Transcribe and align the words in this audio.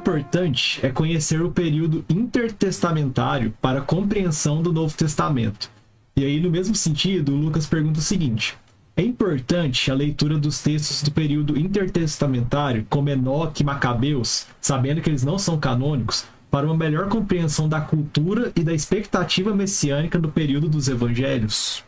importante 0.00 0.84
é 0.84 0.88
conhecer 0.88 1.42
o 1.42 1.50
período 1.50 2.02
intertestamentário 2.08 3.52
para 3.60 3.82
compreensão 3.82 4.62
do 4.62 4.72
Novo 4.72 4.96
Testamento. 4.96 5.70
E 6.16 6.24
aí, 6.24 6.40
no 6.40 6.50
mesmo 6.50 6.74
sentido, 6.74 7.36
Lucas 7.36 7.66
pergunta 7.66 7.98
o 7.98 8.02
seguinte: 8.02 8.56
é 8.96 9.02
importante 9.02 9.90
a 9.90 9.94
leitura 9.94 10.38
dos 10.38 10.62
textos 10.62 11.02
do 11.02 11.12
período 11.12 11.58
intertestamentário, 11.58 12.86
como 12.88 13.10
Enoque 13.10 13.62
e 13.62 13.66
Macabeus, 13.66 14.46
sabendo 14.58 15.02
que 15.02 15.10
eles 15.10 15.22
não 15.22 15.38
são 15.38 15.60
canônicos, 15.60 16.24
para 16.50 16.64
uma 16.64 16.76
melhor 16.76 17.10
compreensão 17.10 17.68
da 17.68 17.82
cultura 17.82 18.50
e 18.56 18.64
da 18.64 18.72
expectativa 18.72 19.54
messiânica 19.54 20.18
do 20.18 20.32
período 20.32 20.66
dos 20.66 20.88
evangelhos? 20.88 21.84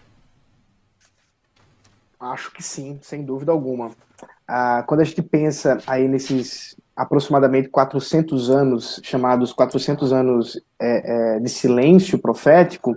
Acho 2.20 2.52
que 2.52 2.62
sim, 2.62 2.98
sem 3.00 3.24
dúvida 3.24 3.52
alguma. 3.52 3.90
Ah, 4.46 4.84
quando 4.86 5.00
a 5.00 5.04
gente 5.04 5.22
pensa 5.22 5.78
aí 5.86 6.06
nesses 6.06 6.76
aproximadamente 6.96 7.68
400 7.68 8.50
anos, 8.50 9.00
chamados 9.02 9.52
400 9.52 10.12
anos 10.12 10.60
é, 10.80 11.36
é, 11.36 11.40
de 11.40 11.48
silêncio 11.48 12.18
profético, 12.18 12.96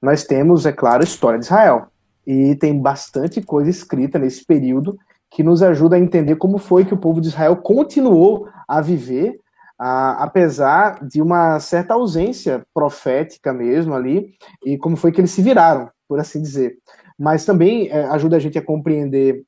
nós 0.00 0.24
temos, 0.24 0.66
é 0.66 0.72
claro, 0.72 1.02
a 1.02 1.04
história 1.04 1.38
de 1.38 1.46
Israel. 1.46 1.86
E 2.26 2.54
tem 2.56 2.78
bastante 2.78 3.40
coisa 3.40 3.70
escrita 3.70 4.18
nesse 4.18 4.44
período 4.44 4.98
que 5.30 5.42
nos 5.42 5.62
ajuda 5.62 5.96
a 5.96 5.98
entender 5.98 6.36
como 6.36 6.58
foi 6.58 6.84
que 6.84 6.94
o 6.94 6.98
povo 6.98 7.20
de 7.20 7.28
Israel 7.28 7.56
continuou 7.56 8.48
a 8.68 8.80
viver, 8.80 9.40
a, 9.78 10.22
apesar 10.22 11.04
de 11.04 11.22
uma 11.22 11.58
certa 11.58 11.94
ausência 11.94 12.62
profética 12.74 13.52
mesmo 13.52 13.94
ali, 13.94 14.34
e 14.64 14.76
como 14.76 14.94
foi 14.94 15.10
que 15.10 15.20
eles 15.20 15.30
se 15.30 15.42
viraram, 15.42 15.90
por 16.06 16.20
assim 16.20 16.40
dizer. 16.40 16.76
Mas 17.18 17.44
também 17.44 17.88
é, 17.88 18.04
ajuda 18.06 18.36
a 18.36 18.38
gente 18.38 18.58
a 18.58 18.64
compreender 18.64 19.42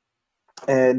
é, 0.67 0.95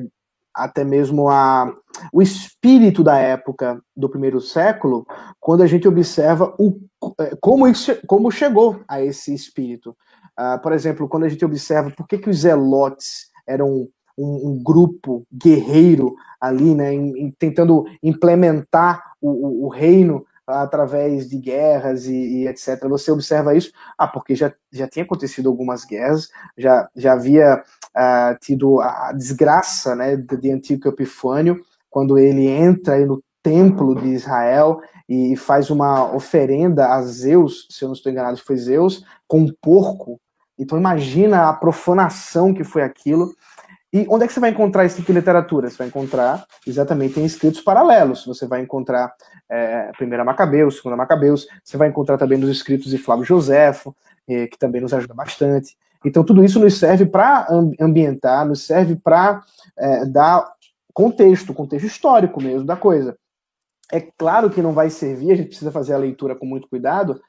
até 0.56 0.83
mesmo 0.84 1.28
a, 1.28 1.70
o 2.10 2.23
espírito 2.23 3.04
da 3.04 3.18
época 3.18 3.79
do 3.95 4.09
primeiro 4.09 4.40
século, 4.40 5.07
quando 5.38 5.63
a 5.63 5.66
gente 5.66 5.87
observa 5.87 6.54
o, 6.59 6.80
é, 7.21 7.37
como, 7.40 7.68
isso, 7.68 7.95
como 8.07 8.30
chegou 8.30 8.80
a 8.88 9.02
esse 9.02 9.35
espírito. 9.35 9.95
Uh, 10.38 10.60
por 10.63 10.73
exemplo, 10.73 11.09
quando 11.09 11.24
a 11.24 11.29
gente 11.29 11.45
observa 11.45 11.90
por 11.90 12.07
que, 12.07 12.18
que 12.18 12.30
os 12.30 12.40
zelotes 12.40 13.30
eram 13.46 13.88
um, 14.18 14.51
um, 14.51 14.63
grupo 14.63 15.26
guerreiro 15.32 16.15
ali, 16.40 16.74
né, 16.74 16.93
em, 16.93 17.26
em, 17.26 17.30
tentando 17.38 17.85
implementar 18.02 19.02
o, 19.20 19.30
o, 19.30 19.66
o 19.66 19.68
reino 19.68 20.24
através 20.46 21.29
de 21.29 21.38
guerras 21.38 22.07
e, 22.07 22.15
e, 22.15 22.48
etc. 22.48 22.87
Você 22.88 23.10
observa 23.10 23.54
isso? 23.54 23.73
Ah, 23.98 24.07
porque 24.07 24.35
já, 24.35 24.52
já 24.70 24.87
tinha 24.87 25.04
acontecido 25.04 25.48
algumas 25.48 25.85
guerras, 25.85 26.29
já, 26.57 26.88
já 26.95 27.15
havia 27.15 27.63
uh, 27.96 28.38
tido 28.40 28.80
a 28.80 29.12
desgraça 29.12 29.96
né, 29.96 30.16
de, 30.16 30.50
Antíoco 30.50 30.88
Epifânio, 30.88 31.60
quando 31.90 32.18
ele 32.18 32.46
entra 32.46 32.98
no 33.06 33.22
templo 33.42 33.94
de 33.94 34.08
Israel 34.08 34.80
e 35.08 35.36
faz 35.36 35.70
uma 35.70 36.14
oferenda 36.14 36.88
a 36.88 37.02
Zeus, 37.02 37.66
se 37.70 37.84
eu 37.84 37.88
não 37.88 37.94
estou 37.94 38.10
enganado, 38.12 38.36
foi 38.38 38.56
Zeus, 38.56 39.04
com 39.26 39.40
um 39.40 39.54
porco. 39.62 40.20
Então 40.58 40.78
imagina 40.78 41.48
a 41.48 41.52
profanação 41.52 42.52
que 42.52 42.64
foi 42.64 42.82
aquilo. 42.82 43.34
E 43.92 44.04
onde 44.10 44.24
é 44.24 44.26
que 44.26 44.32
você 44.32 44.40
vai 44.40 44.50
encontrar 44.50 44.84
esse 44.84 44.96
tipo 44.96 45.12
de 45.12 45.18
literatura? 45.18 45.70
Você 45.70 45.76
vai 45.76 45.86
encontrar 45.86 46.44
exatamente 46.66 47.20
em 47.20 47.24
escritos 47.24 47.60
paralelos. 47.60 48.26
Você 48.26 48.46
vai 48.46 48.60
encontrar 48.60 49.14
é, 49.48 49.90
Primeira 49.96 50.24
Macabeus, 50.24 50.76
Segunda 50.76 50.96
Macabeus, 50.96 51.46
você 51.62 51.76
vai 51.76 51.88
encontrar 51.88 52.18
também 52.18 52.36
nos 52.36 52.50
escritos 52.50 52.90
de 52.90 52.98
Flávio 52.98 53.24
Joséfo, 53.24 53.96
é, 54.28 54.46
que 54.48 54.58
também 54.58 54.80
nos 54.80 54.92
ajuda 54.92 55.14
bastante. 55.14 55.76
Então, 56.07 56.23
tudo 56.23 56.45
isso 56.45 56.60
nos 56.60 56.79
serve 56.79 57.04
para 57.04 57.49
ambientar, 57.80 58.46
nos 58.46 58.65
serve 58.65 58.95
para 58.95 59.43
é, 59.76 60.04
dar 60.04 60.48
contexto, 60.95 61.52
contexto 61.52 61.85
histórico 61.85 62.40
mesmo 62.40 62.65
da 62.65 62.76
coisa. 62.76 63.18
É 63.90 64.00
claro 64.00 64.48
que 64.48 64.62
não 64.62 64.72
vai 64.72 64.88
servir, 64.88 65.32
a 65.32 65.34
gente 65.34 65.48
precisa 65.48 65.72
fazer 65.72 65.94
a 65.94 65.98
leitura 65.98 66.37
com 66.37 66.47
muito 66.47 66.69
cuidado, 66.69 67.20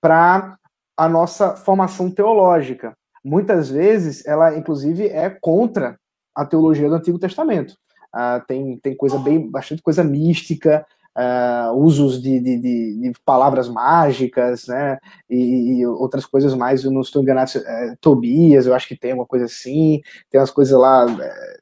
para 0.00 0.56
a 0.96 1.08
nossa 1.08 1.56
formação 1.56 2.08
teológica. 2.08 2.96
Muitas 3.24 3.68
vezes, 3.68 4.24
ela, 4.24 4.56
inclusive, 4.56 5.08
é 5.08 5.28
contra 5.28 5.98
a 6.32 6.46
teologia 6.46 6.88
do 6.88 6.94
Antigo 6.94 7.18
Testamento. 7.18 7.74
Ah, 8.12 8.40
tem, 8.46 8.78
tem 8.78 8.96
coisa 8.96 9.18
bem, 9.18 9.50
bastante 9.50 9.82
coisa 9.82 10.04
mística, 10.04 10.86
uh, 11.16 11.72
usos 11.74 12.22
de, 12.22 12.40
de, 12.40 12.58
de, 12.58 13.00
de, 13.00 13.12
palavras 13.24 13.68
mágicas, 13.68 14.66
né, 14.66 14.98
e, 15.28 15.80
e, 15.80 15.86
outras 15.86 16.26
coisas 16.26 16.54
mais, 16.54 16.84
eu 16.84 16.90
não 16.90 17.00
estou 17.00 17.22
enganado, 17.22 17.50
é, 17.56 17.94
Tobias, 18.00 18.66
eu 18.66 18.74
acho 18.74 18.88
que 18.88 18.96
tem 18.96 19.12
uma 19.12 19.26
coisa 19.26 19.46
assim, 19.46 20.00
tem 20.30 20.40
umas 20.40 20.50
coisas 20.50 20.78
lá 20.78 21.06
é, 21.20 21.60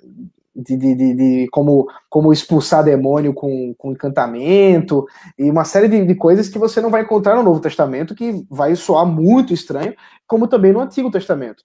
de, 0.55 0.77
de, 0.77 0.95
de, 0.95 1.15
de, 1.15 1.49
como, 1.51 1.89
como 2.11 2.33
expulsar 2.33 2.83
demônio 2.83 3.33
com, 3.33 3.75
com 3.79 3.93
encantamento, 3.93 5.07
e 5.39 5.51
uma 5.51 5.65
série 5.65 5.89
de, 5.89 6.05
de 6.05 6.15
coisas 6.15 6.49
que 6.49 6.59
você 6.59 6.81
não 6.81 6.91
vai 6.91 7.03
encontrar 7.03 7.37
no 7.37 7.43
Novo 7.43 7.61
Testamento, 7.61 8.15
que 8.15 8.45
vai 8.51 8.75
soar 8.75 9.07
muito 9.07 9.53
estranho, 9.53 9.95
como 10.27 10.49
também 10.49 10.73
no 10.73 10.81
Antigo 10.81 11.11
Testamento. 11.11 11.63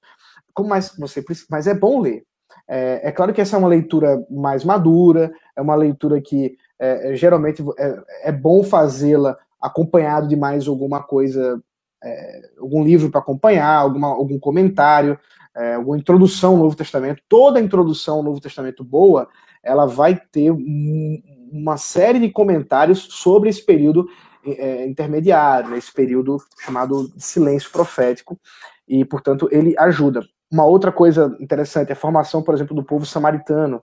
Como 0.53 0.69
mais, 0.69 0.95
você, 0.97 1.23
mas 1.49 1.65
é 1.65 1.73
bom 1.73 1.99
ler. 1.99 2.23
É, 2.67 3.09
é, 3.09 3.11
claro 3.11 3.33
que 3.33 3.41
essa 3.41 3.55
é 3.55 3.59
uma 3.59 3.67
leitura 3.67 4.23
mais 4.29 4.63
madura, 4.63 5.33
é 5.55 5.61
uma 5.61 5.75
leitura 5.75 6.21
que 6.21 6.55
é, 6.83 7.11
é, 7.11 7.15
geralmente 7.15 7.63
é, 7.77 8.03
é 8.25 8.31
bom 8.31 8.61
fazê-la 8.61 9.37
acompanhado 9.61 10.27
de 10.27 10.35
mais 10.35 10.67
alguma 10.67 11.01
coisa, 11.01 11.63
é, 12.03 12.41
algum 12.59 12.83
livro 12.83 13.09
para 13.09 13.21
acompanhar, 13.21 13.77
alguma, 13.77 14.09
algum 14.09 14.37
comentário, 14.37 15.17
é, 15.55 15.75
alguma 15.75 15.97
introdução 15.97 16.51
ao 16.51 16.57
Novo 16.57 16.75
Testamento. 16.75 17.23
Toda 17.29 17.61
introdução 17.61 18.17
ao 18.17 18.23
Novo 18.23 18.41
Testamento 18.41 18.83
boa, 18.83 19.29
ela 19.63 19.85
vai 19.85 20.19
ter 20.29 20.51
um, 20.51 21.21
uma 21.49 21.77
série 21.77 22.19
de 22.19 22.29
comentários 22.29 22.99
sobre 23.11 23.49
esse 23.49 23.65
período 23.65 24.05
é, 24.45 24.85
intermediário, 24.85 25.69
né, 25.69 25.77
esse 25.77 25.93
período 25.93 26.37
chamado 26.59 27.13
silêncio 27.17 27.71
profético, 27.71 28.37
e, 28.85 29.05
portanto, 29.05 29.47
ele 29.49 29.73
ajuda. 29.77 30.21
Uma 30.51 30.65
outra 30.65 30.91
coisa 30.91 31.33
interessante 31.39 31.91
é 31.91 31.93
a 31.93 31.95
formação, 31.95 32.43
por 32.43 32.53
exemplo, 32.53 32.75
do 32.75 32.83
povo 32.83 33.05
samaritano 33.05 33.81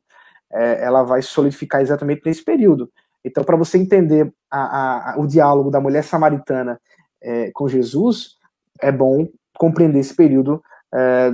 é, 0.53 0.85
ela 0.85 1.03
vai 1.03 1.23
solidificar 1.23 1.81
exatamente 1.81 2.23
nesse 2.25 2.45
período. 2.45 2.91
Então, 3.25 3.45
para 3.45 3.57
você 3.57 3.79
entender 3.79 4.33
a, 4.51 5.13
a, 5.13 5.21
o 5.21 5.27
diálogo 5.27 5.71
da 5.71 5.81
mulher 5.81 6.03
samaritana 6.03 6.81
é, 7.23 7.51
com 7.53 7.69
Jesus, 7.69 8.37
é 8.81 8.91
bom 8.91 9.29
compreender 9.59 10.01
esse 10.01 10.15
período 10.15 10.63
é, 10.95 11.33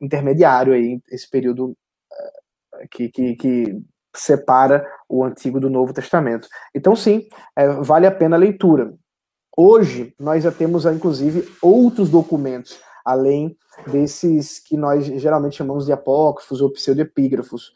intermediário 0.00 0.72
aí, 0.72 1.00
esse 1.10 1.28
período 1.28 1.76
é, 2.74 2.86
que, 2.88 3.08
que, 3.08 3.36
que, 3.36 3.82
separa 4.14 4.86
o 5.10 5.22
Antigo 5.22 5.60
do 5.60 5.68
Novo 5.68 5.92
Testamento. 5.92 6.48
Então, 6.74 6.96
sim, 6.96 7.28
é, 7.54 7.68
vale 7.68 8.06
a 8.06 8.10
pena 8.10 8.36
a 8.36 8.38
leitura. 8.38 8.94
Hoje, 9.54 10.14
nós 10.18 10.42
já 10.44 10.50
temos, 10.50 10.86
inclusive, 10.86 11.46
outros 11.60 12.08
documentos, 12.08 12.80
além 13.06 13.56
desses 13.86 14.58
que 14.58 14.76
nós 14.76 15.06
geralmente 15.06 15.56
chamamos 15.56 15.86
de 15.86 15.92
apócrifos 15.92 16.60
ou 16.60 16.72
pseudoepígrafos. 16.72 17.72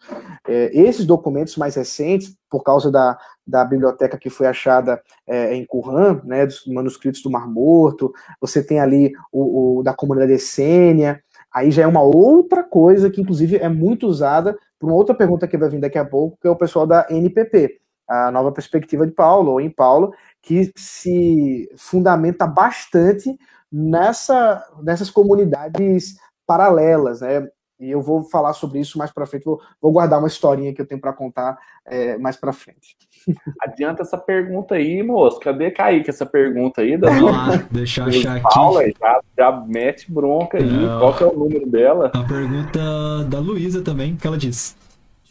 É, 0.49 0.77
esses 0.77 1.07
documentos 1.07 1.57
mais 1.57 1.77
recentes, 1.77 2.35
por 2.51 2.65
causa 2.65 2.91
da, 2.91 3.17
da 3.47 3.65
biblioteca 3.65 4.19
que 4.19 4.29
foi 4.29 4.49
achada 4.49 5.01
é, 5.25 5.55
em 5.55 5.65
Qumran, 5.65 6.21
né, 6.25 6.45
dos 6.45 6.67
manuscritos 6.67 7.23
do 7.23 7.31
Mar 7.31 7.49
Morto, 7.49 8.13
você 8.41 8.61
tem 8.61 8.81
ali 8.81 9.13
o, 9.31 9.79
o 9.79 9.83
da 9.85 9.95
comunidade 9.95 10.33
essênia, 10.33 11.23
aí 11.55 11.71
já 11.71 11.83
é 11.83 11.87
uma 11.87 12.03
outra 12.03 12.65
coisa 12.65 13.09
que, 13.09 13.21
inclusive, 13.21 13.59
é 13.59 13.69
muito 13.69 14.09
usada 14.09 14.59
por 14.81 14.89
uma 14.89 14.97
outra 14.97 15.15
pergunta 15.15 15.47
que 15.47 15.57
vai 15.57 15.69
vir 15.69 15.81
daqui 15.81 15.99
a 15.99 16.05
pouco, 16.05 16.39
que 16.41 16.49
é 16.49 16.51
o 16.51 16.57
pessoal 16.57 16.89
da 16.89 17.07
NPP, 17.09 17.79
a 18.09 18.33
nova 18.33 18.51
perspectiva 18.51 19.07
de 19.07 19.13
Paulo, 19.13 19.53
ou 19.53 19.61
em 19.61 19.71
Paulo, 19.71 20.13
que 20.43 20.73
se 20.75 21.71
fundamenta 21.77 22.49
bastante 22.49 23.39
nessa, 23.73 24.65
nessas 24.83 25.11
comunidades 25.11 26.17
paralelas, 26.47 27.21
né? 27.21 27.49
E 27.81 27.91
eu 27.91 28.03
vou 28.03 28.25
falar 28.25 28.53
sobre 28.53 28.79
isso 28.79 28.99
mais 28.99 29.11
para 29.11 29.25
frente. 29.25 29.45
Vou, 29.45 29.59
vou, 29.81 29.91
guardar 29.91 30.19
uma 30.19 30.29
historinha 30.29 30.75
que 30.75 30.83
eu 30.83 30.87
tenho 30.87 31.01
para 31.01 31.15
contar 31.15 31.59
é, 31.87 32.19
mais 32.19 32.37
para 32.37 32.53
frente. 32.53 32.95
Adianta 33.63 34.03
essa 34.03 34.19
pergunta 34.19 34.75
aí, 34.75 35.03
moço. 35.03 35.41
Cadê 35.41 35.71
Kaique 35.71 36.11
essa 36.11 36.27
pergunta 36.27 36.83
aí? 36.83 36.99
Da 36.99 37.09
ah, 37.09 37.67
deixa 37.71 38.03
eu 38.03 38.09
achar 38.09 38.43
Paula, 38.43 38.83
aqui. 38.83 38.95
Já, 39.01 39.21
já 39.39 39.53
mete 39.67 40.13
bronca 40.13 40.59
aí. 40.59 40.71
Não. 40.71 41.01
Qual 41.01 41.17
que 41.17 41.25
é 41.25 41.27
o 41.27 41.39
número 41.39 41.67
dela? 41.67 42.11
A 42.15 42.23
pergunta 42.23 43.25
da 43.25 43.39
Luísa 43.39 43.81
também, 43.81 44.15
que 44.15 44.27
ela 44.27 44.37
diz. 44.37 44.77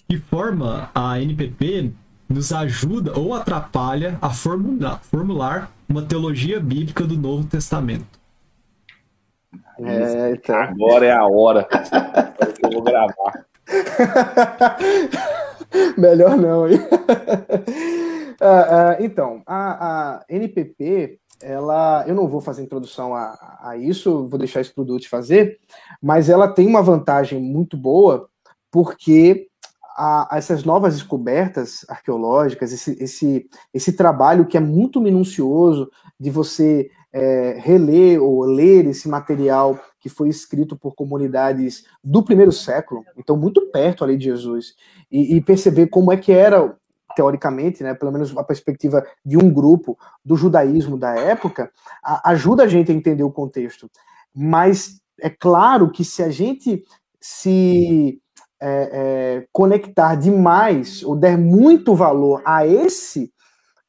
Que 0.08 0.18
forma 0.18 0.90
a 0.96 1.22
NPP 1.22 1.92
nos 2.28 2.52
ajuda 2.52 3.13
ou 3.19 3.36
atrapalha 3.36 4.18
a 4.19 4.31
formular, 4.31 5.00
formular 5.04 5.72
uma 5.88 6.02
teologia 6.02 6.60
bíblica 6.60 7.04
do 7.04 7.16
Novo 7.16 7.46
Testamento? 7.46 8.19
É, 9.84 10.31
então. 10.31 10.56
Agora 10.56 11.06
é 11.06 11.12
a 11.12 11.26
hora. 11.26 11.66
que 11.66 12.66
eu 12.66 12.72
vou 12.72 12.81
gravar. 12.81 13.46
Melhor 15.98 16.38
não, 16.38 16.68
hein? 16.68 16.80
uh, 18.40 18.42
uh, 18.42 18.98
então, 19.00 19.42
a, 19.46 20.18
a, 20.18 20.26
NPP, 20.28 21.20
ela, 21.42 22.04
eu 22.08 22.16
não 22.16 22.28
vou 22.28 22.42
fazer 22.42 22.64
introdução 22.64 23.16
a, 23.16 23.60
a 23.62 23.78
isso, 23.78 24.28
vou 24.28 24.40
deixar 24.40 24.62
esse 24.62 24.74
produto 24.74 25.08
fazer, 25.08 25.60
mas 26.02 26.30
ela 26.30 26.48
tem 26.48 26.68
uma 26.68 26.82
vantagem 26.82 27.40
muito 27.40 27.78
boa, 27.78 28.28
porque 28.72 29.48
a, 29.96 30.36
a 30.36 30.38
essas 30.38 30.64
novas 30.64 30.96
descobertas 30.96 31.86
arqueológicas, 31.88 32.74
esse, 32.74 33.04
esse, 33.04 33.48
esse 33.74 33.94
trabalho 33.94 34.48
que 34.48 34.58
é 34.58 34.62
muito 34.62 35.00
minucioso 35.00 35.90
de 36.20 36.30
você 36.30 36.90
é, 37.12 37.58
reler 37.60 38.22
ou 38.22 38.44
ler 38.44 38.86
esse 38.86 39.08
material 39.08 39.80
que 40.00 40.10
foi 40.10 40.30
escrito 40.30 40.78
por 40.78 40.96
comunidades 40.96 41.84
do 42.04 42.24
primeiro 42.24 42.52
século, 42.52 43.04
então 43.18 43.36
muito 43.36 43.70
perto 43.72 44.04
ali 44.04 44.18
de 44.18 44.26
Jesus, 44.26 44.76
e, 45.12 45.36
e 45.36 45.42
perceber 45.42 45.88
como 45.88 46.12
é 46.12 46.18
que 46.18 46.32
era 46.32 46.76
teoricamente, 47.16 47.84
né, 47.84 47.94
pelo 47.94 48.12
menos 48.12 48.36
a 48.38 48.44
perspectiva 48.44 49.06
de 49.26 49.38
um 49.38 49.52
grupo 49.52 49.98
do 50.24 50.36
judaísmo 50.36 50.98
da 50.98 51.16
época, 51.16 51.72
a, 52.04 52.32
ajuda 52.32 52.64
a 52.64 52.68
gente 52.68 52.92
a 52.92 52.96
entender 52.96 53.24
o 53.24 53.32
contexto. 53.32 53.90
Mas 54.34 55.02
é 55.20 55.30
claro 55.30 55.90
que 55.92 56.06
se 56.06 56.24
a 56.24 56.30
gente 56.30 56.84
se 57.20 58.22
é, 58.62 58.90
é, 59.42 59.48
conectar 59.52 60.16
demais 60.16 61.04
ou 61.04 61.16
der 61.16 61.38
muito 61.38 61.96
valor 61.96 62.42
a 62.46 62.66
esse 62.66 63.34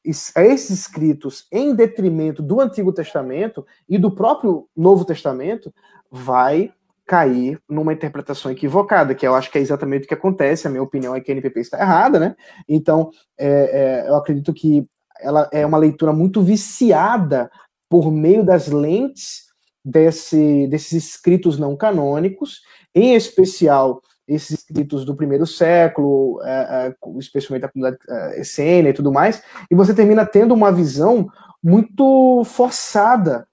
esses 0.03 0.69
escritos 0.69 1.47
em 1.51 1.75
detrimento 1.75 2.41
do 2.41 2.59
Antigo 2.59 2.91
Testamento 2.91 3.65
e 3.87 3.97
do 3.97 4.13
próprio 4.13 4.67
Novo 4.75 5.05
Testamento, 5.05 5.73
vai 6.09 6.73
cair 7.05 7.59
numa 7.69 7.93
interpretação 7.93 8.51
equivocada, 8.51 9.13
que 9.13 9.27
eu 9.27 9.35
acho 9.35 9.51
que 9.51 9.57
é 9.57 9.61
exatamente 9.61 10.05
o 10.05 10.07
que 10.07 10.13
acontece. 10.13 10.65
A 10.65 10.69
minha 10.69 10.83
opinião 10.83 11.15
é 11.15 11.19
que 11.19 11.31
a 11.31 11.33
NPP 11.33 11.59
está 11.59 11.79
errada, 11.79 12.19
né? 12.19 12.35
Então, 12.67 13.11
é, 13.37 14.05
é, 14.05 14.09
eu 14.09 14.15
acredito 14.15 14.53
que 14.53 14.87
ela 15.19 15.49
é 15.51 15.65
uma 15.65 15.77
leitura 15.77 16.13
muito 16.13 16.41
viciada 16.41 17.51
por 17.89 18.11
meio 18.11 18.45
das 18.45 18.67
lentes 18.67 19.51
desse, 19.83 20.67
desses 20.67 21.09
escritos 21.09 21.59
não 21.59 21.75
canônicos, 21.75 22.61
em 22.95 23.13
especial 23.13 24.01
esses 24.33 24.51
escritos 24.51 25.03
do 25.03 25.15
primeiro 25.15 25.45
século, 25.45 26.41
é, 26.43 26.87
é, 26.87 26.95
especialmente 27.19 27.65
a 27.65 27.69
comunidade 27.69 27.97
é, 28.09 28.89
e 28.89 28.93
tudo 28.93 29.11
mais, 29.11 29.43
e 29.69 29.75
você 29.75 29.93
termina 29.93 30.25
tendo 30.25 30.53
uma 30.53 30.71
visão 30.71 31.29
muito 31.61 32.43
forçada. 32.45 33.47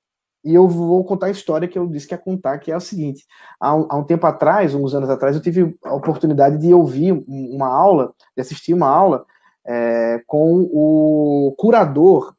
E 0.45 0.55
eu 0.55 0.69
vou 0.69 1.05
contar 1.05 1.27
a 1.27 1.31
história 1.31 1.67
que 1.67 1.79
eu 1.79 1.87
disse 1.87 2.07
que 2.07 2.15
ia 2.15 2.19
contar, 2.19 2.59
que 2.59 2.71
é 2.71 2.77
o 2.77 2.81
seguinte: 2.81 3.27
há 3.59 3.75
um, 3.75 3.87
há 3.91 3.97
um, 3.97 4.05
tempo 4.05 4.27
atrás, 4.27 4.75
uns 4.75 4.95
anos 4.95 5.11
atrás, 5.11 5.35
eu 5.35 5.43
tive 5.43 5.77
a 5.85 5.95
oportunidade 5.95 6.59
de 6.59 6.73
ouvir 6.73 7.13
uma 7.27 7.67
aula, 7.67 8.15
de 8.37 8.41
assistir 8.41 8.73
uma 8.73 8.89
aula 8.89 9.27
é, 9.67 10.23
com 10.27 10.69
o 10.73 11.55
curador 11.59 12.35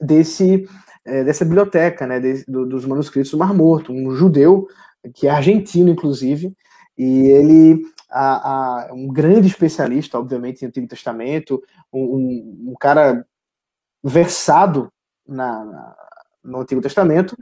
desse, 0.00 0.68
é, 1.04 1.24
dessa 1.24 1.44
biblioteca, 1.44 2.06
né, 2.06 2.20
de, 2.20 2.44
do, 2.46 2.66
dos 2.66 2.84
manuscritos 2.84 3.30
do 3.30 3.38
Mar 3.38 3.54
Morto, 3.54 3.92
um 3.92 4.10
judeu, 4.14 4.68
que 5.14 5.26
é 5.26 5.30
argentino, 5.30 5.90
inclusive, 5.90 6.54
e 6.96 7.26
ele, 7.26 7.82
a, 8.10 8.90
um 8.92 9.08
grande 9.08 9.48
especialista, 9.48 10.18
obviamente, 10.18 10.62
em 10.62 10.68
Antigo 10.68 10.86
Testamento, 10.86 11.62
um, 11.92 12.02
um, 12.02 12.70
um 12.70 12.74
cara 12.78 13.26
versado 14.02 14.92
na, 15.26 15.64
na 15.64 15.96
no 16.44 16.60
Antigo 16.60 16.82
Testamento, 16.82 17.36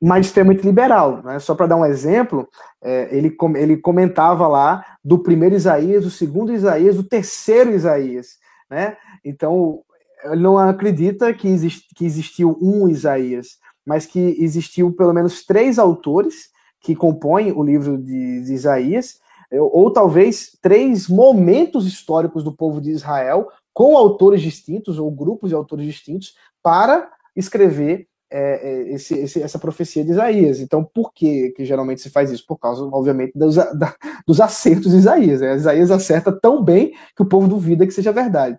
mas 0.00 0.26
extremamente 0.26 0.62
liberal. 0.62 1.22
Né? 1.22 1.38
Só 1.38 1.54
para 1.54 1.68
dar 1.68 1.76
um 1.76 1.86
exemplo, 1.86 2.46
é, 2.82 3.08
ele, 3.16 3.34
ele 3.56 3.76
comentava 3.78 4.46
lá 4.46 4.84
do 5.02 5.18
primeiro 5.18 5.54
Isaías, 5.54 6.04
do 6.04 6.10
segundo 6.10 6.52
Isaías, 6.52 6.96
do 6.96 7.04
terceiro 7.04 7.70
Isaías. 7.70 8.38
Né? 8.68 8.96
Então, 9.24 9.82
ele 10.24 10.42
não 10.42 10.58
acredita 10.58 11.32
que, 11.32 11.48
exist, 11.48 11.86
que 11.96 12.04
existiu 12.04 12.58
um 12.60 12.88
Isaías, 12.88 13.58
mas 13.86 14.04
que 14.06 14.36
existiu 14.38 14.92
pelo 14.92 15.12
menos 15.12 15.44
três 15.44 15.78
autores 15.78 16.51
que 16.82 16.96
compõem 16.96 17.52
o 17.52 17.62
livro 17.62 17.96
de, 17.96 18.42
de 18.44 18.52
Isaías, 18.52 19.20
ou 19.50 19.92
talvez 19.92 20.56
três 20.60 21.08
momentos 21.08 21.86
históricos 21.86 22.42
do 22.42 22.52
povo 22.52 22.80
de 22.80 22.90
Israel 22.90 23.48
com 23.72 23.96
autores 23.96 24.40
distintos 24.42 24.98
ou 24.98 25.10
grupos 25.10 25.50
de 25.50 25.54
autores 25.54 25.86
distintos 25.86 26.34
para 26.62 27.10
escrever 27.36 28.06
é, 28.30 28.66
é, 28.66 28.94
esse, 28.94 29.14
esse, 29.14 29.42
essa 29.42 29.58
profecia 29.58 30.02
de 30.02 30.10
Isaías. 30.10 30.58
Então, 30.58 30.82
por 30.82 31.12
que, 31.12 31.50
que 31.50 31.66
geralmente 31.66 32.00
se 32.00 32.08
faz 32.08 32.30
isso? 32.30 32.46
Por 32.46 32.56
causa, 32.56 32.82
obviamente, 32.84 33.32
dos, 33.38 33.56
da, 33.56 33.94
dos 34.26 34.40
acertos 34.40 34.92
de 34.92 34.98
Isaías. 34.98 35.42
Né? 35.42 35.54
Isaías 35.54 35.90
acerta 35.90 36.32
tão 36.32 36.64
bem 36.64 36.94
que 37.14 37.22
o 37.22 37.26
povo 37.26 37.46
duvida 37.46 37.86
que 37.86 37.92
seja 37.92 38.10
verdade. 38.10 38.58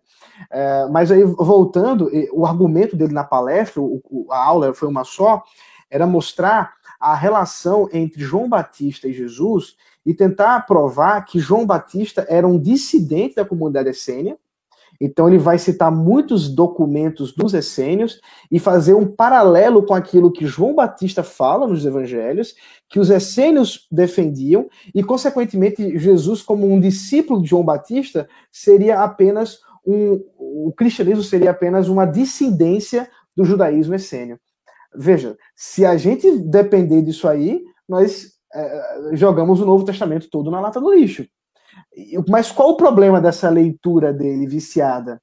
É, 0.51 0.87
mas 0.91 1.11
aí, 1.11 1.23
voltando, 1.23 2.11
o 2.33 2.45
argumento 2.45 2.95
dele 2.95 3.13
na 3.13 3.23
palestra, 3.23 3.81
o, 3.81 4.27
a 4.29 4.43
aula 4.43 4.73
foi 4.75 4.87
uma 4.87 5.03
só, 5.03 5.41
era 5.89 6.05
mostrar 6.05 6.73
a 7.03 7.15
relação 7.15 7.89
entre 7.91 8.23
João 8.23 8.47
Batista 8.47 9.09
e 9.09 9.13
Jesus 9.13 9.75
e 10.05 10.13
tentar 10.13 10.61
provar 10.61 11.21
que 11.25 11.37
João 11.37 11.65
Batista 11.65 12.25
era 12.29 12.47
um 12.47 12.57
dissidente 12.57 13.35
da 13.35 13.43
comunidade 13.43 13.89
essênia, 13.89 14.37
então 15.01 15.27
ele 15.27 15.37
vai 15.37 15.57
citar 15.57 15.91
muitos 15.91 16.47
documentos 16.47 17.33
dos 17.33 17.53
essênios 17.53 18.21
e 18.49 18.57
fazer 18.57 18.93
um 18.93 19.05
paralelo 19.05 19.83
com 19.83 19.93
aquilo 19.93 20.31
que 20.31 20.45
João 20.45 20.73
Batista 20.73 21.23
fala 21.23 21.67
nos 21.67 21.85
evangelhos, 21.85 22.55
que 22.87 23.01
os 23.01 23.09
essênios 23.09 23.85
defendiam, 23.91 24.69
e 24.95 25.03
consequentemente 25.03 25.97
Jesus, 25.99 26.41
como 26.41 26.71
um 26.71 26.79
discípulo 26.79 27.41
de 27.41 27.49
João 27.49 27.65
Batista, 27.65 28.29
seria 28.49 29.01
apenas 29.01 29.59
um. 29.85 30.23
O 30.37 30.71
cristianismo 30.71 31.23
seria 31.23 31.51
apenas 31.51 31.89
uma 31.89 32.05
dissidência 32.05 33.09
do 33.35 33.43
judaísmo 33.43 33.95
essênio. 33.95 34.39
Veja, 34.95 35.37
se 35.55 35.85
a 35.85 35.97
gente 35.97 36.29
depender 36.39 37.01
disso 37.01 37.27
aí, 37.27 37.63
nós 37.87 38.33
é, 38.53 39.09
jogamos 39.13 39.59
o 39.59 39.65
Novo 39.65 39.85
Testamento 39.85 40.29
todo 40.29 40.51
na 40.51 40.59
lata 40.59 40.79
do 40.79 40.93
lixo. 40.93 41.25
Mas 42.29 42.51
qual 42.51 42.69
o 42.69 42.77
problema 42.77 43.19
dessa 43.19 43.49
leitura 43.49 44.13
dele 44.13 44.47
viciada? 44.47 45.21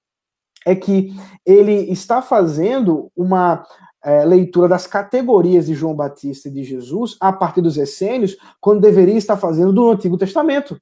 É 0.66 0.74
que 0.74 1.14
ele 1.46 1.90
está 1.90 2.20
fazendo 2.20 3.10
uma 3.16 3.64
é, 4.04 4.24
leitura 4.24 4.68
das 4.68 4.86
categorias 4.86 5.66
de 5.66 5.74
João 5.74 5.94
Batista 5.94 6.48
e 6.48 6.52
de 6.52 6.64
Jesus 6.64 7.16
a 7.20 7.32
partir 7.32 7.60
dos 7.60 7.76
essênios, 7.76 8.36
quando 8.60 8.80
deveria 8.80 9.16
estar 9.16 9.36
fazendo 9.36 9.72
do 9.72 9.90
Antigo 9.90 10.18
Testamento. 10.18 10.80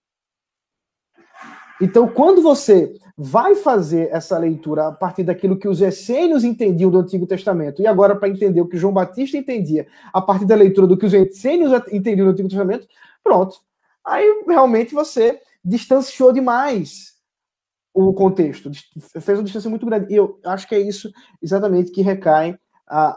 Então, 1.80 2.08
quando 2.08 2.42
você 2.42 2.94
vai 3.16 3.54
fazer 3.56 4.08
essa 4.12 4.38
leitura 4.38 4.88
a 4.88 4.92
partir 4.92 5.24
daquilo 5.24 5.58
que 5.58 5.68
os 5.68 5.80
essênios 5.80 6.44
entendiam 6.44 6.90
do 6.90 6.98
Antigo 6.98 7.26
Testamento, 7.26 7.82
e 7.82 7.86
agora 7.86 8.14
para 8.14 8.28
entender 8.28 8.60
o 8.60 8.68
que 8.68 8.76
João 8.76 8.92
Batista 8.92 9.36
entendia 9.36 9.86
a 10.12 10.20
partir 10.20 10.44
da 10.44 10.54
leitura 10.54 10.86
do 10.86 10.96
que 10.96 11.06
os 11.06 11.12
essênios 11.12 11.72
entendiam 11.92 12.26
do 12.26 12.32
Antigo 12.32 12.48
Testamento, 12.48 12.86
pronto. 13.22 13.58
Aí 14.04 14.44
realmente 14.46 14.94
você 14.94 15.40
distanciou 15.64 16.32
demais 16.32 17.16
o 17.92 18.12
contexto, 18.12 18.70
fez 19.20 19.38
uma 19.38 19.44
distância 19.44 19.68
muito 19.68 19.84
grande. 19.84 20.12
E 20.12 20.16
eu 20.16 20.38
acho 20.44 20.68
que 20.68 20.74
é 20.74 20.80
isso 20.80 21.10
exatamente 21.42 21.90
que 21.90 22.02
recai 22.02 22.56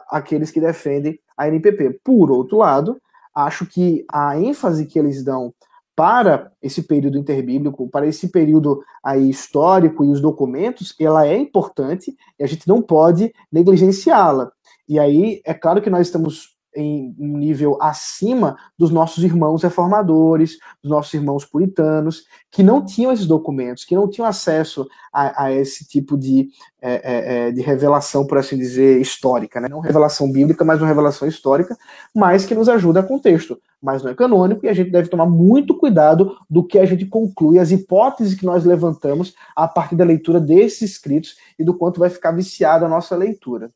aqueles 0.10 0.50
que 0.50 0.60
defendem 0.60 1.20
a 1.38 1.48
NPP. 1.48 2.00
Por 2.04 2.32
outro 2.32 2.58
lado, 2.58 3.00
acho 3.34 3.66
que 3.66 4.04
a 4.12 4.38
ênfase 4.40 4.88
que 4.88 4.98
eles 4.98 5.24
dão 5.24 5.54
para 6.02 6.52
esse 6.64 6.82
período 6.82 7.16
interbíblico, 7.16 7.88
para 7.88 8.08
esse 8.08 8.30
período 8.30 8.82
aí 9.04 9.30
histórico 9.30 10.04
e 10.04 10.10
os 10.10 10.20
documentos, 10.20 10.96
ela 11.00 11.28
é 11.28 11.38
importante 11.38 12.18
e 12.40 12.44
a 12.44 12.48
gente 12.48 12.68
não 12.68 12.82
pode 12.82 13.32
negligenciá-la. 13.52 14.52
E 14.90 14.98
aí, 14.98 15.44
é 15.46 15.54
claro 15.54 15.80
que 15.80 15.92
nós 15.92 16.08
estamos 16.08 16.58
em 16.76 17.16
um 17.20 17.38
nível 17.38 17.78
acima 17.82 18.58
dos 18.78 18.92
nossos 18.92 19.24
irmãos 19.24 19.64
reformadores, 19.64 20.58
dos 20.82 20.90
nossos 20.90 21.14
irmãos 21.14 21.46
puritanos, 21.46 22.26
que 22.50 22.64
não 22.64 22.84
tinham 22.84 23.12
esses 23.12 23.28
documentos, 23.28 23.84
que 23.86 23.96
não 23.96 24.10
tinham 24.10 24.28
acesso 24.28 24.88
a, 25.12 25.46
a 25.46 25.52
esse 25.52 25.88
tipo 25.88 26.18
de, 26.18 26.50
é, 26.82 26.94
é, 26.94 27.48
é, 27.48 27.52
de 27.52 27.62
revelação, 27.62 28.26
por 28.26 28.38
assim 28.38 28.58
dizer, 28.58 29.02
histórica. 29.02 29.60
Né? 29.60 29.68
Não 29.70 29.80
revelação 29.80 30.32
bíblica, 30.32 30.64
mas 30.64 30.80
uma 30.80 30.88
revelação 30.88 31.28
histórica, 31.28 31.78
mas 32.16 32.46
que 32.46 32.56
nos 32.56 32.70
ajuda 32.70 33.02
a 33.02 33.04
contexto. 33.04 33.60
Mas 33.82 34.04
não 34.04 34.12
é 34.12 34.16
canônico 34.16 34.66
e 34.66 34.70
a 34.70 34.74
gente 34.74 34.92
deve 34.92 35.10
tomar 35.10 35.26
muito 35.26 35.76
cuidado 35.76 36.38
do 36.50 36.64
que 36.64 36.78
a 36.78 36.86
gente 36.86 37.06
conclui, 37.06 37.58
as 37.58 37.72
hipóteses 37.72 38.36
que 38.36 38.46
nós 38.46 38.64
levantamos 38.64 39.34
a 39.56 39.68
partir 39.68 39.96
da 39.96 40.06
leitura 40.06 40.40
desses 40.40 40.92
escritos 40.92 41.36
e 41.58 41.64
do 41.64 41.74
quanto 41.74 42.00
vai 42.00 42.10
ficar 42.10 42.32
viciada 42.32 42.86
a 42.86 42.90
nossa 42.90 43.16
leitura. 43.16 43.72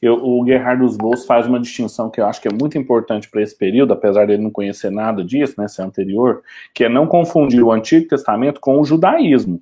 Eu, 0.00 0.14
o 0.22 0.44
Gerhard 0.46 0.80
dos 0.80 1.24
faz 1.24 1.46
uma 1.46 1.60
distinção 1.60 2.10
que 2.10 2.20
eu 2.20 2.26
acho 2.26 2.40
que 2.40 2.48
é 2.48 2.52
muito 2.52 2.76
importante 2.78 3.28
para 3.30 3.42
esse 3.42 3.56
período, 3.56 3.92
apesar 3.92 4.26
dele 4.26 4.42
não 4.42 4.50
conhecer 4.50 4.90
nada 4.90 5.24
disso, 5.24 5.54
né, 5.58 5.68
ser 5.68 5.82
anterior, 5.82 6.42
que 6.74 6.84
é 6.84 6.88
não 6.88 7.06
confundir 7.06 7.62
o 7.62 7.72
Antigo 7.72 8.08
Testamento 8.08 8.60
com 8.60 8.80
o 8.80 8.84
judaísmo. 8.84 9.60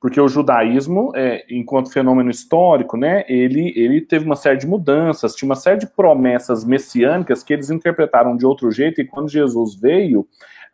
Porque 0.00 0.20
o 0.20 0.28
judaísmo, 0.28 1.10
é, 1.16 1.44
enquanto 1.50 1.90
fenômeno 1.90 2.30
histórico, 2.30 2.96
né, 2.96 3.24
ele, 3.28 3.72
ele 3.74 4.00
teve 4.00 4.26
uma 4.26 4.36
série 4.36 4.58
de 4.58 4.66
mudanças, 4.66 5.34
tinha 5.34 5.48
uma 5.48 5.56
série 5.56 5.80
de 5.80 5.86
promessas 5.86 6.64
messiânicas 6.64 7.42
que 7.42 7.52
eles 7.52 7.70
interpretaram 7.70 8.36
de 8.36 8.44
outro 8.44 8.70
jeito, 8.70 9.00
e 9.00 9.06
quando 9.06 9.30
Jesus 9.30 9.74
veio, 9.74 10.26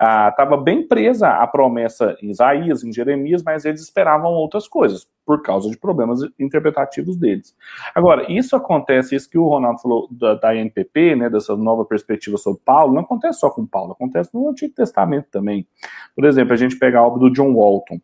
estava 0.02 0.54
ah, 0.56 0.60
bem 0.60 0.86
presa 0.86 1.28
à 1.28 1.46
promessa 1.46 2.16
em 2.20 2.30
Isaías, 2.30 2.82
em 2.82 2.92
Jeremias, 2.92 3.40
mas 3.42 3.64
eles 3.64 3.82
esperavam 3.82 4.32
outras 4.32 4.66
coisas, 4.66 5.06
por 5.24 5.42
causa 5.42 5.70
de 5.70 5.78
problemas 5.78 6.20
interpretativos 6.40 7.16
deles. 7.16 7.54
Agora, 7.94 8.26
isso 8.28 8.56
acontece, 8.56 9.14
isso 9.14 9.30
que 9.30 9.38
o 9.38 9.46
Ronaldo 9.46 9.80
falou 9.80 10.08
da, 10.10 10.34
da 10.34 10.56
NPP, 10.56 11.14
né, 11.14 11.30
dessa 11.30 11.56
nova 11.56 11.84
perspectiva 11.84 12.36
sobre 12.36 12.60
Paulo, 12.64 12.94
não 12.94 13.02
acontece 13.02 13.38
só 13.38 13.50
com 13.50 13.64
Paulo, 13.64 13.92
acontece 13.92 14.30
no 14.34 14.48
Antigo 14.48 14.74
Testamento 14.74 15.28
também. 15.30 15.66
Por 16.16 16.24
exemplo, 16.24 16.52
a 16.52 16.56
gente 16.56 16.76
pega 16.76 16.98
a 16.98 17.06
obra 17.06 17.20
do 17.20 17.30
John 17.30 17.54
Walton, 17.54 18.00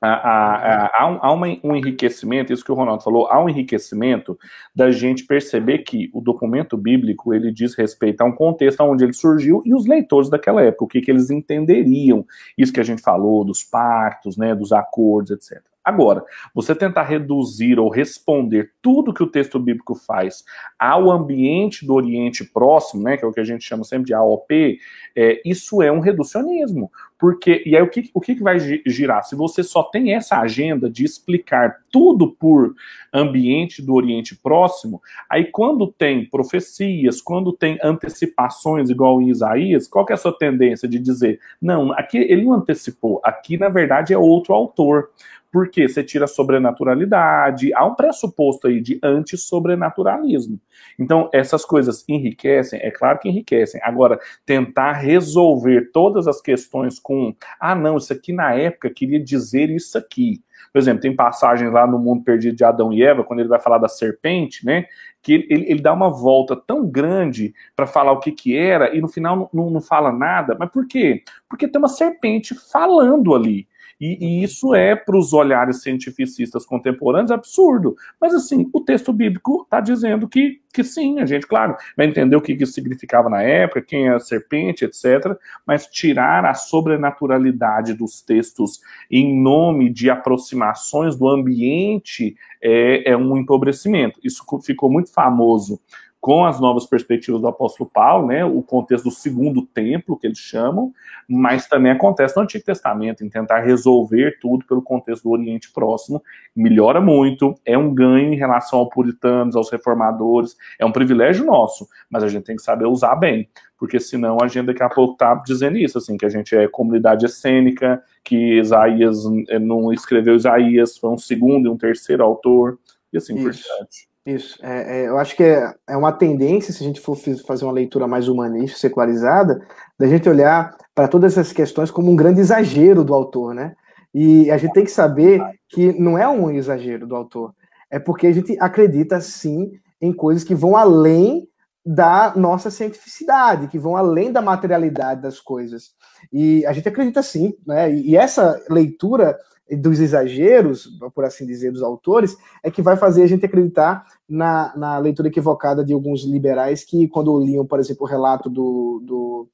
Há, 0.00 1.02
há, 1.02 1.08
um, 1.08 1.18
há 1.20 1.34
um, 1.34 1.76
enriquecimento, 1.76 2.52
isso 2.52 2.64
que 2.64 2.70
o 2.70 2.74
Ronaldo 2.74 3.02
falou, 3.02 3.26
há 3.26 3.42
um 3.42 3.48
enriquecimento 3.48 4.38
da 4.74 4.92
gente 4.92 5.24
perceber 5.24 5.78
que 5.78 6.08
o 6.12 6.20
documento 6.20 6.76
bíblico 6.76 7.34
ele 7.34 7.50
diz 7.50 7.74
respeito 7.74 8.20
a 8.20 8.24
um 8.24 8.32
contexto 8.32 8.80
onde 8.82 9.04
ele 9.04 9.12
surgiu 9.12 9.60
e 9.66 9.74
os 9.74 9.86
leitores 9.86 10.30
daquela 10.30 10.62
época, 10.62 10.84
o 10.84 10.88
que, 10.88 11.00
que 11.00 11.10
eles 11.10 11.30
entenderiam, 11.30 12.24
isso 12.56 12.72
que 12.72 12.80
a 12.80 12.84
gente 12.84 13.02
falou, 13.02 13.44
dos 13.44 13.64
pactos, 13.64 14.36
né, 14.36 14.54
dos 14.54 14.72
acordos, 14.72 15.32
etc. 15.32 15.62
Agora, 15.88 16.22
você 16.54 16.74
tentar 16.74 17.04
reduzir 17.04 17.78
ou 17.78 17.88
responder 17.88 18.72
tudo 18.82 19.14
que 19.14 19.22
o 19.22 19.26
texto 19.26 19.58
bíblico 19.58 19.94
faz 19.94 20.44
ao 20.78 21.10
ambiente 21.10 21.86
do 21.86 21.94
Oriente 21.94 22.44
Próximo, 22.44 23.02
né, 23.04 23.16
que 23.16 23.24
é 23.24 23.26
o 23.26 23.32
que 23.32 23.40
a 23.40 23.44
gente 23.44 23.64
chama 23.64 23.84
sempre 23.84 24.04
de 24.04 24.12
AOP, 24.12 24.78
é, 25.16 25.40
isso 25.46 25.80
é 25.80 25.90
um 25.90 26.00
reducionismo. 26.00 26.90
Porque, 27.18 27.62
e 27.64 27.74
aí 27.74 27.82
o 27.82 27.88
que, 27.88 28.10
o 28.12 28.20
que 28.20 28.34
vai 28.34 28.58
girar? 28.86 29.24
Se 29.24 29.34
você 29.34 29.64
só 29.64 29.82
tem 29.82 30.14
essa 30.14 30.38
agenda 30.38 30.90
de 30.90 31.04
explicar 31.04 31.78
tudo 31.90 32.30
por 32.32 32.74
ambiente 33.12 33.80
do 33.80 33.94
Oriente 33.94 34.36
Próximo, 34.36 35.00
aí 35.28 35.46
quando 35.46 35.88
tem 35.88 36.28
profecias, 36.28 37.22
quando 37.22 37.50
tem 37.50 37.78
antecipações, 37.82 38.90
igual 38.90 39.22
em 39.22 39.30
Isaías, 39.30 39.88
qual 39.88 40.04
que 40.04 40.12
é 40.12 40.14
a 40.14 40.18
sua 40.18 40.36
tendência 40.36 40.86
de 40.86 40.98
dizer, 40.98 41.40
não, 41.60 41.92
aqui 41.92 42.18
ele 42.18 42.44
não 42.44 42.52
antecipou, 42.52 43.20
aqui 43.24 43.56
na 43.56 43.70
verdade 43.70 44.12
é 44.12 44.18
outro 44.18 44.54
autor 44.54 45.08
porque 45.50 45.88
você 45.88 46.04
tira 46.04 46.24
a 46.24 46.28
sobrenaturalidade, 46.28 47.72
há 47.74 47.84
um 47.86 47.94
pressuposto 47.94 48.66
aí 48.66 48.80
de 48.80 48.98
anti-sobrenaturalismo. 49.02 50.60
Então, 50.98 51.30
essas 51.32 51.64
coisas 51.64 52.04
enriquecem, 52.08 52.80
é 52.82 52.90
claro 52.90 53.18
que 53.18 53.28
enriquecem. 53.28 53.80
Agora, 53.82 54.18
tentar 54.44 54.92
resolver 54.92 55.90
todas 55.92 56.28
as 56.28 56.40
questões 56.40 56.98
com, 56.98 57.34
ah, 57.58 57.74
não, 57.74 57.96
isso 57.96 58.12
aqui 58.12 58.32
na 58.32 58.54
época 58.54 58.90
queria 58.90 59.22
dizer 59.22 59.70
isso 59.70 59.96
aqui. 59.96 60.42
Por 60.72 60.78
exemplo, 60.78 61.00
tem 61.00 61.14
passagens 61.14 61.72
lá 61.72 61.86
no 61.86 61.98
mundo 61.98 62.22
perdido 62.22 62.56
de 62.56 62.64
Adão 62.64 62.92
e 62.92 63.02
Eva, 63.02 63.24
quando 63.24 63.40
ele 63.40 63.48
vai 63.48 63.60
falar 63.60 63.78
da 63.78 63.88
serpente, 63.88 64.66
né? 64.66 64.84
Que 65.22 65.46
ele, 65.48 65.70
ele 65.70 65.80
dá 65.80 65.92
uma 65.92 66.10
volta 66.10 66.54
tão 66.54 66.86
grande 66.86 67.54
para 67.74 67.86
falar 67.86 68.12
o 68.12 68.20
que, 68.20 68.32
que 68.32 68.56
era 68.56 68.94
e 68.94 69.00
no 69.00 69.08
final 69.08 69.48
não, 69.52 69.70
não 69.70 69.80
fala 69.80 70.12
nada. 70.12 70.56
Mas 70.58 70.70
por 70.70 70.86
quê? 70.86 71.22
Porque 71.48 71.66
tem 71.66 71.78
uma 71.78 71.88
serpente 71.88 72.54
falando 72.54 73.34
ali. 73.34 73.66
E, 74.00 74.18
e 74.24 74.44
isso 74.44 74.74
é, 74.74 74.94
para 74.94 75.16
os 75.16 75.32
olhares 75.32 75.82
cientificistas 75.82 76.64
contemporâneos, 76.64 77.30
absurdo. 77.30 77.96
Mas, 78.20 78.34
assim, 78.34 78.68
o 78.72 78.80
texto 78.80 79.12
bíblico 79.12 79.62
está 79.62 79.80
dizendo 79.80 80.28
que, 80.28 80.60
que 80.72 80.84
sim, 80.84 81.18
a 81.18 81.26
gente, 81.26 81.46
claro, 81.46 81.76
vai 81.96 82.06
entender 82.06 82.36
o 82.36 82.40
que 82.40 82.52
isso 82.52 82.72
significava 82.72 83.28
na 83.28 83.42
época, 83.42 83.82
quem 83.82 84.06
é 84.06 84.14
a 84.14 84.20
serpente, 84.20 84.84
etc. 84.84 85.36
Mas 85.66 85.86
tirar 85.86 86.44
a 86.44 86.54
sobrenaturalidade 86.54 87.94
dos 87.94 88.22
textos 88.22 88.80
em 89.10 89.40
nome 89.40 89.90
de 89.90 90.10
aproximações 90.10 91.16
do 91.16 91.28
ambiente 91.28 92.36
é, 92.62 93.10
é 93.10 93.16
um 93.16 93.36
empobrecimento. 93.36 94.20
Isso 94.22 94.44
ficou 94.64 94.90
muito 94.90 95.12
famoso 95.12 95.80
com 96.20 96.44
as 96.44 96.60
novas 96.60 96.84
perspectivas 96.84 97.40
do 97.40 97.46
apóstolo 97.46 97.88
Paulo, 97.88 98.26
né, 98.26 98.44
o 98.44 98.60
contexto 98.60 99.04
do 99.04 99.10
segundo 99.10 99.62
templo, 99.62 100.18
que 100.18 100.26
eles 100.26 100.38
chamam, 100.38 100.92
mas 101.28 101.68
também 101.68 101.92
acontece 101.92 102.36
no 102.36 102.42
Antigo 102.42 102.64
Testamento, 102.64 103.24
em 103.24 103.28
tentar 103.28 103.60
resolver 103.60 104.38
tudo 104.40 104.64
pelo 104.66 104.82
contexto 104.82 105.24
do 105.24 105.30
Oriente 105.30 105.72
Próximo, 105.72 106.22
melhora 106.54 107.00
muito, 107.00 107.54
é 107.64 107.78
um 107.78 107.94
ganho 107.94 108.32
em 108.32 108.36
relação 108.36 108.80
aos 108.80 108.88
puritanos, 108.88 109.54
aos 109.54 109.70
reformadores, 109.70 110.56
é 110.78 110.84
um 110.84 110.92
privilégio 110.92 111.46
nosso, 111.46 111.86
mas 112.10 112.24
a 112.24 112.28
gente 112.28 112.44
tem 112.44 112.56
que 112.56 112.62
saber 112.62 112.86
usar 112.86 113.14
bem, 113.14 113.48
porque 113.78 114.00
senão 114.00 114.38
a 114.42 114.48
gente 114.48 114.66
daqui 114.66 114.82
a 114.82 114.88
pouco 114.88 115.12
está 115.12 115.34
dizendo 115.36 115.78
isso, 115.78 115.98
assim, 115.98 116.16
que 116.16 116.26
a 116.26 116.28
gente 116.28 116.54
é 116.56 116.66
comunidade 116.66 117.26
essênica, 117.26 118.02
que 118.24 118.58
Isaías 118.58 119.18
eh, 119.48 119.58
não 119.60 119.92
escreveu 119.92 120.34
Isaías, 120.34 120.98
foi 120.98 121.10
um 121.10 121.18
segundo 121.18 121.66
e 121.66 121.70
um 121.70 121.76
terceiro 121.76 122.24
autor, 122.24 122.76
e 123.12 123.18
assim 123.18 123.36
por 123.36 123.52
diante. 123.52 124.08
Isso. 124.28 124.58
É, 124.62 125.04
é, 125.04 125.08
eu 125.08 125.16
acho 125.16 125.34
que 125.34 125.42
é, 125.42 125.72
é 125.88 125.96
uma 125.96 126.12
tendência, 126.12 126.70
se 126.70 126.84
a 126.84 126.86
gente 126.86 127.00
for 127.00 127.16
fazer 127.46 127.64
uma 127.64 127.72
leitura 127.72 128.06
mais 128.06 128.28
humanista, 128.28 128.78
secularizada, 128.78 129.58
da 129.98 130.06
gente 130.06 130.28
olhar 130.28 130.76
para 130.94 131.08
todas 131.08 131.32
essas 131.32 131.50
questões 131.50 131.90
como 131.90 132.10
um 132.10 132.16
grande 132.16 132.38
exagero 132.38 133.02
do 133.02 133.14
autor, 133.14 133.54
né? 133.54 133.74
E 134.12 134.50
a 134.50 134.58
gente 134.58 134.74
tem 134.74 134.84
que 134.84 134.90
saber 134.90 135.40
que 135.66 135.98
não 135.98 136.18
é 136.18 136.28
um 136.28 136.50
exagero 136.50 137.06
do 137.06 137.16
autor, 137.16 137.54
é 137.90 137.98
porque 137.98 138.26
a 138.26 138.32
gente 138.32 138.54
acredita 138.60 139.18
sim 139.18 139.72
em 139.98 140.12
coisas 140.12 140.44
que 140.44 140.54
vão 140.54 140.76
além 140.76 141.48
da 141.82 142.34
nossa 142.36 142.70
cientificidade, 142.70 143.68
que 143.68 143.78
vão 143.78 143.96
além 143.96 144.30
da 144.30 144.42
materialidade 144.42 145.22
das 145.22 145.40
coisas. 145.40 145.92
E 146.30 146.66
a 146.66 146.74
gente 146.74 146.86
acredita 146.86 147.22
sim, 147.22 147.54
né? 147.66 147.90
E 147.94 148.14
essa 148.14 148.62
leitura 148.68 149.38
dos 149.76 150.00
exageros, 150.00 150.88
por 151.14 151.24
assim 151.24 151.46
dizer, 151.46 151.72
dos 151.72 151.82
autores, 151.82 152.36
é 152.62 152.70
que 152.70 152.82
vai 152.82 152.96
fazer 152.96 153.22
a 153.22 153.26
gente 153.26 153.44
acreditar 153.44 154.04
na, 154.28 154.72
na 154.76 154.98
leitura 154.98 155.28
equivocada 155.28 155.84
de 155.84 155.92
alguns 155.92 156.24
liberais 156.24 156.84
que, 156.84 157.08
quando 157.08 157.38
liam, 157.38 157.66
por 157.66 157.78
exemplo, 157.78 158.06
o 158.06 158.08
relato 158.08 158.48
do, 158.48 159.02
do 159.04 159.48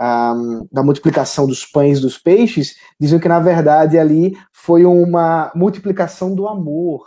um, 0.00 0.66
da 0.72 0.82
multiplicação 0.82 1.46
dos 1.46 1.64
pães 1.66 2.00
dos 2.00 2.16
peixes, 2.16 2.76
diziam 2.98 3.20
que, 3.20 3.28
na 3.28 3.38
verdade, 3.38 3.98
ali 3.98 4.36
foi 4.50 4.84
uma 4.84 5.52
multiplicação 5.54 6.34
do 6.34 6.48
amor. 6.48 7.06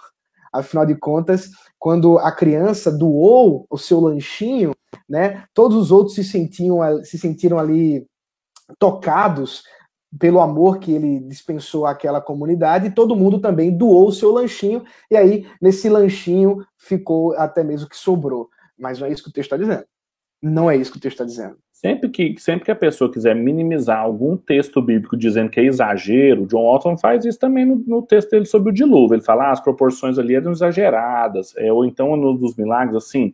Afinal 0.53 0.85
de 0.85 0.95
contas, 0.95 1.49
quando 1.79 2.19
a 2.19 2.31
criança 2.31 2.91
doou 2.91 3.65
o 3.69 3.77
seu 3.77 3.99
lanchinho, 3.99 4.71
né, 5.09 5.43
todos 5.53 5.75
os 5.75 5.91
outros 5.91 6.15
se 6.15 6.23
sentiam, 6.23 6.79
se 7.03 7.17
sentiram 7.17 7.57
ali 7.57 8.05
tocados 8.77 9.63
pelo 10.19 10.39
amor 10.39 10.79
que 10.79 10.91
ele 10.91 11.19
dispensou 11.19 11.85
àquela 11.85 12.21
comunidade, 12.21 12.91
todo 12.91 13.15
mundo 13.15 13.39
também 13.39 13.75
doou 13.75 14.07
o 14.07 14.11
seu 14.11 14.31
lanchinho, 14.31 14.83
e 15.09 15.17
aí 15.17 15.47
nesse 15.61 15.89
lanchinho 15.89 16.65
ficou 16.77 17.33
até 17.35 17.63
mesmo 17.63 17.89
que 17.89 17.97
sobrou. 17.97 18.49
Mas 18.77 18.99
não 18.99 19.07
é 19.07 19.11
isso 19.11 19.23
que 19.23 19.29
o 19.29 19.33
texto 19.33 19.53
está 19.53 19.57
dizendo. 19.57 19.85
Não 20.41 20.69
é 20.69 20.75
isso 20.75 20.91
que 20.91 20.97
o 20.97 21.01
texto 21.01 21.15
está 21.15 21.25
dizendo. 21.25 21.57
Sempre 21.71 22.09
que, 22.09 22.35
sempre 22.37 22.63
que 22.63 22.71
a 22.71 22.75
pessoa 22.75 23.11
quiser 23.11 23.35
minimizar 23.35 23.99
algum 23.99 24.37
texto 24.37 24.81
bíblico 24.81 25.17
dizendo 25.17 25.49
que 25.49 25.59
é 25.59 25.65
exagero, 25.65 26.45
John 26.45 26.63
Walton 26.63 26.97
faz 26.97 27.25
isso 27.25 27.37
também 27.37 27.65
no, 27.65 27.75
no 27.75 28.01
texto 28.01 28.31
dele 28.31 28.45
sobre 28.45 28.69
o 28.69 28.73
dilúvio. 28.73 29.15
Ele 29.15 29.21
fala, 29.21 29.47
ah, 29.47 29.51
as 29.51 29.59
proporções 29.59 30.17
ali 30.17 30.33
eram 30.33 30.53
exageradas. 30.53 31.53
É, 31.57 31.73
ou 31.73 31.83
então, 31.83 32.15
no 32.15 32.37
dos 32.37 32.55
milagres, 32.55 32.95
assim, 32.95 33.33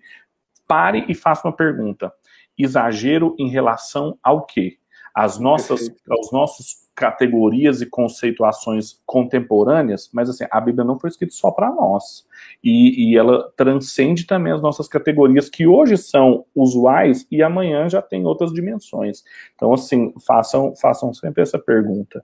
pare 0.68 1.06
e 1.08 1.14
faça 1.14 1.48
uma 1.48 1.56
pergunta. 1.56 2.12
Exagero 2.58 3.36
em 3.38 3.50
relação 3.50 4.18
ao 4.24 4.48
quê? 4.48 4.79
As 5.20 5.38
nossas, 5.38 5.92
as 6.10 6.32
nossas 6.32 6.88
categorias 6.96 7.82
e 7.82 7.86
conceituações 7.86 9.02
contemporâneas, 9.06 10.10
mas 10.14 10.30
assim, 10.30 10.46
a 10.50 10.62
Bíblia 10.62 10.86
não 10.86 10.98
foi 10.98 11.10
escrita 11.10 11.34
só 11.34 11.52
para 11.52 11.70
nós. 11.70 12.26
E, 12.64 13.12
e, 13.12 13.18
ela 13.18 13.52
transcende 13.58 14.26
também 14.26 14.54
as 14.54 14.62
nossas 14.62 14.88
categorias 14.88 15.50
que 15.50 15.68
hoje 15.68 15.98
são 15.98 16.46
usuais 16.56 17.28
e 17.30 17.44
amanhã 17.44 17.90
já 17.90 18.02
tem 18.02 18.26
outras 18.26 18.54
dimensões. 18.54 19.22
Então, 19.56 19.74
assim, 19.74 20.14
façam, 20.26 20.74
façam 20.78 21.14
sempre 21.14 21.44
essa 21.44 21.60
pergunta. 21.60 22.24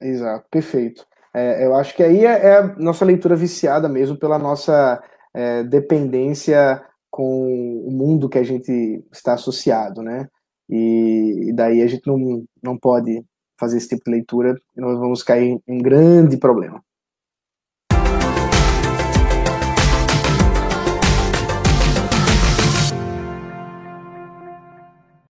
Exato, 0.00 0.46
perfeito. 0.50 1.06
É, 1.34 1.66
eu 1.66 1.74
acho 1.74 1.94
que 1.94 2.02
aí 2.02 2.24
é, 2.24 2.46
é, 2.46 2.56
a 2.60 2.76
nossa 2.78 3.04
leitura 3.04 3.36
viciada 3.36 3.90
mesmo 3.90 4.16
pela 4.16 4.38
nossa 4.38 5.02
é, 5.34 5.62
dependência 5.64 6.82
com 7.10 7.82
o 7.86 7.90
mundo 7.90 8.28
que 8.28 8.38
a 8.38 8.42
gente 8.42 9.04
está 9.12 9.34
associado, 9.34 10.00
né? 10.02 10.30
E, 10.68 11.48
e 11.50 11.52
daí 11.52 11.82
a 11.82 11.86
gente 11.86 12.06
não, 12.06 12.44
não 12.62 12.78
pode 12.78 13.24
fazer 13.58 13.76
esse 13.76 13.88
tipo 13.88 14.04
de 14.04 14.10
leitura 14.10 14.56
nós 14.76 14.98
vamos 14.98 15.22
cair 15.22 15.60
em 15.66 15.78
um 15.78 15.78
grande 15.78 16.36
problema. 16.36 16.82